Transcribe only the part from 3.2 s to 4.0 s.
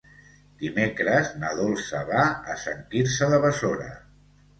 de Besora.